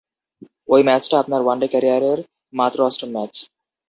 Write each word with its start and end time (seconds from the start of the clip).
ওই 0.69 0.81
ম্যাচটা 0.87 1.15
আপনার 1.19 1.41
ওয়ানডে 1.43 1.67
ক্যারিয়ারের 1.73 2.19
মাত্র 2.53 2.77
অষ্টম 2.87 3.09
ম্যাচ। 3.15 3.33